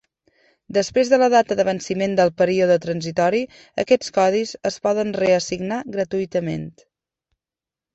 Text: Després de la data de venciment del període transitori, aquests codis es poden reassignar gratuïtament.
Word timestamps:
Després 0.77 1.11
de 1.11 1.19
la 1.23 1.27
data 1.33 1.57
de 1.59 1.65
venciment 1.67 2.17
del 2.21 2.33
període 2.43 2.79
transitori, 2.87 3.45
aquests 3.87 4.17
codis 4.19 4.57
es 4.75 4.83
poden 4.89 5.17
reassignar 5.23 5.83
gratuïtament. 5.99 6.71